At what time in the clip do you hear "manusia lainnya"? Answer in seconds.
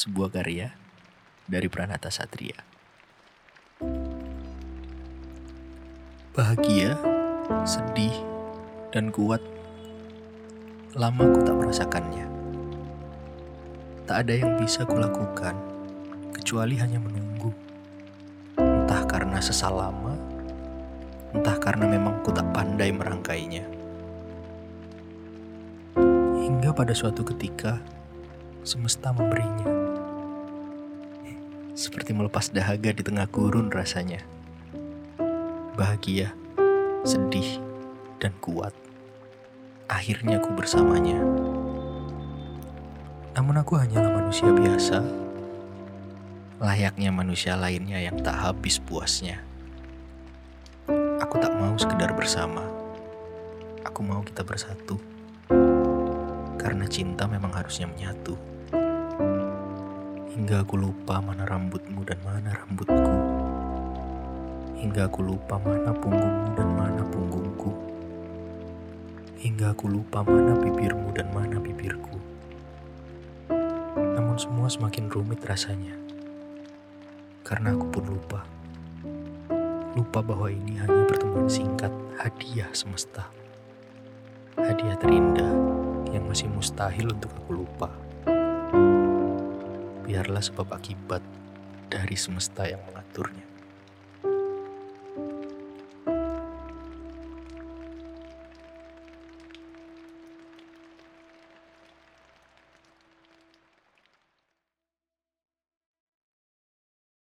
47.16-47.96